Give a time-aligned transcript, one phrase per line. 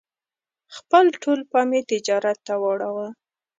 [0.77, 3.07] خپل ټول پام یې تجارت ته واړاوه.